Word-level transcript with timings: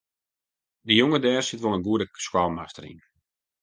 Dy 0.85 0.93
jonge 0.99 1.19
dêr 1.25 1.43
sit 1.45 1.63
wol 1.63 1.77
in 1.77 1.85
goede 1.87 2.05
skoalmaster 2.25 2.85
yn. 2.91 2.99